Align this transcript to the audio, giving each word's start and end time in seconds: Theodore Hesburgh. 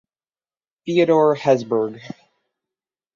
Theodore 0.83 1.35
Hesburgh. 1.35 2.01